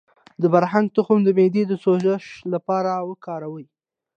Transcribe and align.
د 0.41 0.43
بارهنګ 0.53 0.87
تخم 0.97 1.19
د 1.23 1.29
معدې 1.37 1.63
د 1.67 1.73
سوزش 1.83 2.23
لپاره 2.53 2.91
وکاروئ 3.09 3.65